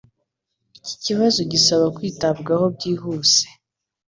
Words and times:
Iki 0.79 0.95
kibazo 1.03 1.39
gisaba 1.51 1.85
kwitabwaho 1.95 2.65
byihuse 2.75 3.41